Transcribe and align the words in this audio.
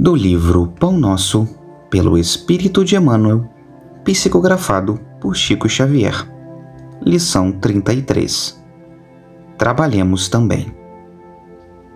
do 0.00 0.14
livro 0.14 0.72
Pão 0.78 0.92
Nosso, 0.92 1.48
pelo 1.90 2.16
Espírito 2.16 2.84
de 2.84 2.94
Emmanuel, 2.94 3.44
psicografado 4.04 5.00
por 5.20 5.34
Chico 5.34 5.68
Xavier. 5.68 6.14
Lição 7.04 7.50
33. 7.50 8.62
Trabalhemos 9.58 10.28
também. 10.28 10.72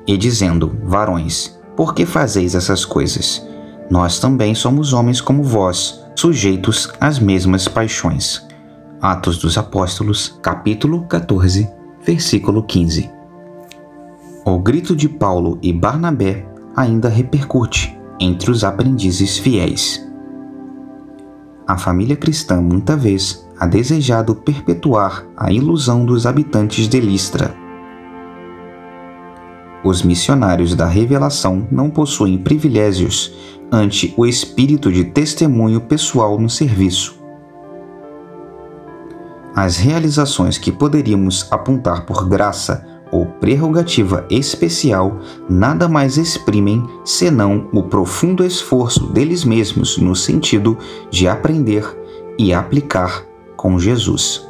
E 0.04 0.16
dizendo, 0.16 0.76
varões, 0.82 1.56
por 1.76 1.94
que 1.94 2.04
fazeis 2.04 2.56
essas 2.56 2.84
coisas? 2.84 3.46
Nós 3.88 4.19
também 4.19 4.53
somos 4.53 4.93
homens 4.93 5.21
como 5.21 5.45
vós, 5.45 6.05
sujeitos 6.16 6.93
às 6.98 7.21
mesmas 7.21 7.69
paixões. 7.69 8.45
Atos 9.00 9.39
dos 9.39 9.57
Apóstolos, 9.57 10.41
capítulo 10.43 11.07
14, 11.07 11.71
versículo 12.05 12.64
15. 12.64 13.09
O 14.45 14.59
grito 14.59 14.96
de 14.96 15.09
Paulo 15.09 15.57
e 15.62 15.73
Barnabé 15.73 16.52
ainda 16.77 17.09
repercute 17.09 17.98
entre 18.18 18.50
os 18.50 18.64
aprendizes 18.64 19.38
fiéis. 19.38 20.06
A 21.66 21.79
família 21.79 22.16
cristã 22.16 22.60
muita 22.60 22.96
vez 22.96 23.46
ha 23.59 23.66
desejado 23.66 24.34
perpetuar 24.34 25.24
a 25.37 25.52
ilusão 25.52 26.05
dos 26.05 26.27
habitantes 26.27 26.88
de 26.88 27.01
Listra. 27.01 27.55
Os 29.84 30.02
missionários 30.02 30.74
da 30.74 30.87
revelação 30.87 31.66
não 31.70 31.91
possuem 31.91 32.38
privilégios 32.38 33.34
ante 33.70 34.12
o 34.16 34.27
espírito 34.27 34.93
de 34.93 35.04
testemunho 35.04 35.80
pessoal 35.80 36.38
no 36.38 36.48
serviço. 36.48 37.20
As 39.54 39.77
realizações 39.77 40.57
que 40.57 40.73
poderíamos 40.73 41.46
apontar 41.51 42.07
por 42.07 42.29
graça 42.29 42.87
ou 43.12 43.27
prerrogativa 43.27 44.27
especial 44.30 45.21
nada 45.48 45.87
mais 45.87 46.16
exprimem 46.16 46.83
senão 47.05 47.69
o 47.71 47.83
profundo 47.83 48.43
esforço 48.43 49.07
deles 49.12 49.45
mesmos 49.45 49.98
no 49.98 50.16
sentido 50.16 50.79
de 51.11 51.29
aprender 51.29 51.85
e 52.38 52.54
aplicar 52.54 53.24
com 53.54 53.79
Jesus. 53.79 54.49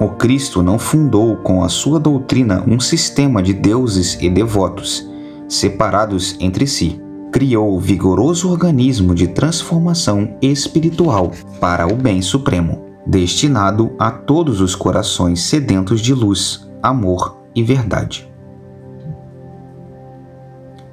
O 0.00 0.08
Cristo 0.08 0.62
não 0.62 0.78
fundou 0.78 1.36
com 1.36 1.62
a 1.62 1.68
sua 1.68 2.00
doutrina 2.00 2.64
um 2.66 2.80
sistema 2.80 3.42
de 3.42 3.52
deuses 3.52 4.18
e 4.20 4.28
devotos, 4.28 5.08
separados 5.48 6.36
entre 6.40 6.66
si. 6.66 7.00
Criou 7.30 7.78
vigoroso 7.78 8.50
organismo 8.50 9.14
de 9.14 9.28
transformação 9.28 10.36
espiritual 10.42 11.30
para 11.60 11.86
o 11.86 11.94
bem 11.94 12.20
supremo 12.22 12.89
destinado 13.10 13.92
a 13.98 14.08
todos 14.08 14.60
os 14.60 14.76
corações 14.76 15.42
sedentos 15.42 16.00
de 16.00 16.14
luz, 16.14 16.70
amor 16.80 17.42
e 17.52 17.60
verdade. 17.60 18.30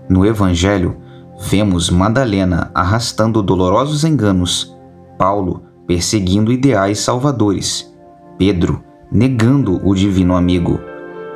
No 0.09 0.25
Evangelho, 0.25 0.97
vemos 1.39 1.91
Madalena 1.91 2.71
arrastando 2.73 3.43
dolorosos 3.43 4.03
enganos, 4.03 4.75
Paulo 5.15 5.61
perseguindo 5.85 6.51
ideais 6.51 6.99
salvadores, 6.99 7.95
Pedro 8.35 8.83
negando 9.11 9.79
o 9.87 9.93
divino 9.93 10.35
amigo, 10.35 10.79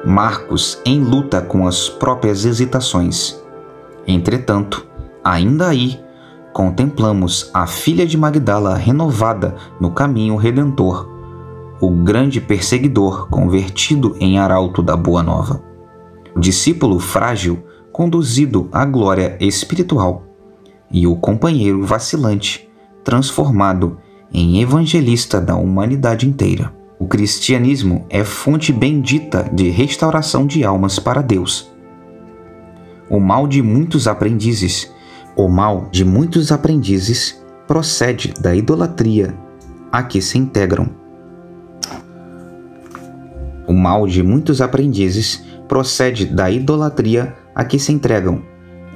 Marcos 0.04 0.82
em 0.84 1.00
luta 1.04 1.44
com 1.44 1.68
as 1.68 1.90
próprias 1.90 2.44
hesitações. 2.44 3.40
Entretanto, 4.08 4.88
ainda 5.24 5.68
aí 5.68 6.00
contemplamos 6.54 7.50
a 7.54 7.66
filha 7.66 8.06
de 8.06 8.18
Magdala 8.18 8.76
renovada 8.76 9.56
no 9.80 9.92
caminho 9.92 10.36
redentor, 10.36 11.10
o 11.80 11.90
grande 11.90 12.40
perseguidor 12.40 13.28
convertido 13.30 14.16
em 14.20 14.38
arauto 14.38 14.84
da 14.84 14.96
Boa 14.96 15.24
Nova, 15.24 15.64
o 16.36 16.40
discípulo 16.40 17.00
frágil 17.00 17.64
conduzido 17.92 18.70
à 18.72 18.86
glória 18.86 19.38
espiritual, 19.40 20.24
e 20.92 21.08
o 21.08 21.16
companheiro 21.16 21.84
vacilante 21.84 22.70
transformado 23.04 23.98
em 24.34 24.62
evangelista 24.62 25.42
da 25.42 25.56
humanidade 25.56 26.28
inteira. 26.28 26.74
O 27.00 27.08
cristianismo 27.08 28.06
é 28.10 28.24
fonte 28.24 28.72
bendita 28.72 29.50
de 29.52 29.70
restauração 29.70 30.46
de 30.46 30.64
almas 30.64 31.00
para 31.00 31.22
Deus. 31.22 31.72
O 33.10 33.20
mal 33.20 33.48
de 33.48 33.62
muitos 33.62 34.08
aprendizes 34.08 34.92
o 35.44 35.50
mal 35.50 35.88
de 35.92 36.06
muitos 36.06 36.52
aprendizes 36.52 37.42
procede 37.68 38.32
da 38.40 38.56
idolatria 38.56 39.36
a 39.92 40.04
que 40.04 40.22
se 40.22 40.38
integram. 40.38 40.88
O 43.68 43.74
mal 43.74 44.06
de 44.06 44.22
muitos 44.22 44.62
aprendizes 44.62 45.44
procede 45.68 46.28
da 46.28 46.52
idolatria 46.52 47.36
a 47.56 47.64
que 47.64 47.80
se 47.80 47.92
entregam, 47.92 48.44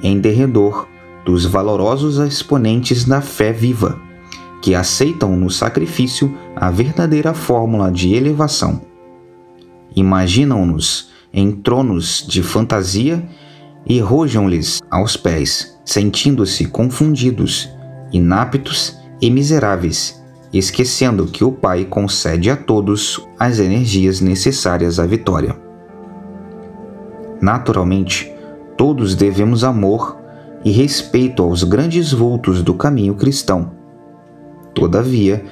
em 0.00 0.20
derredor 0.20 0.86
dos 1.24 1.44
valorosos 1.44 2.18
exponentes 2.18 3.04
da 3.04 3.20
fé 3.20 3.52
viva, 3.52 3.98
que 4.62 4.72
aceitam 4.72 5.36
no 5.36 5.50
sacrifício 5.50 6.32
a 6.54 6.70
verdadeira 6.70 7.34
fórmula 7.34 7.90
de 7.90 8.14
elevação. 8.14 8.82
Imaginam-nos 9.96 11.10
em 11.32 11.50
tronos 11.50 12.24
de 12.28 12.40
fantasia 12.40 13.28
e 13.84 13.98
rojam-lhes 13.98 14.80
aos 14.88 15.16
pés 15.16 15.75
sentindo-se 15.86 16.66
confundidos, 16.66 17.70
inaptos 18.12 18.98
e 19.22 19.30
miseráveis, 19.30 20.22
esquecendo 20.52 21.26
que 21.26 21.44
o 21.44 21.52
Pai 21.52 21.84
concede 21.84 22.50
a 22.50 22.56
todos 22.56 23.24
as 23.38 23.60
energias 23.60 24.20
necessárias 24.20 24.98
à 24.98 25.06
vitória. 25.06 25.56
Naturalmente, 27.40 28.32
todos 28.76 29.14
devemos 29.14 29.62
amor 29.62 30.18
e 30.64 30.72
respeito 30.72 31.42
aos 31.42 31.62
grandes 31.62 32.12
vultos 32.12 32.62
do 32.62 32.74
caminho 32.74 33.14
cristão. 33.14 33.70
Todavia, 34.74 35.44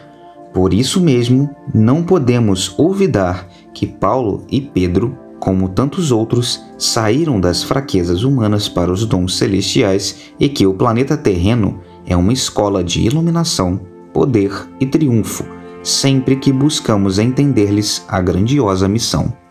por 0.53 0.75
isso 0.75 1.01
mesmo, 1.01 1.55
não 1.73 2.03
podemos 2.03 2.77
olvidar 2.79 3.49
que 3.73 3.87
Paulo 3.87 4.45
e 4.51 4.61
Pedro 4.61 5.17
como 5.45 5.69
tantos 5.69 6.11
outros, 6.11 6.65
saíram 6.79 7.39
das 7.39 7.63
fraquezas 7.63 8.23
humanas 8.23 8.67
para 8.67 8.91
os 8.91 9.05
dons 9.05 9.37
celestiais 9.37 10.33
e 10.41 10.49
que 10.49 10.67
o 10.67 10.73
planeta 10.73 11.19
terreno 11.19 11.83
é 12.07 12.17
uma 12.17 12.33
escola 12.33 12.83
de 12.83 13.03
iluminação, 13.03 13.79
poder 14.11 14.51
e 14.81 14.87
triunfo, 14.87 15.45
sempre 15.83 16.37
que 16.37 16.51
buscamos 16.51 17.19
entender-lhes 17.19 18.07
a 18.09 18.23
grandiosa 18.23 18.89
missão. 18.89 19.44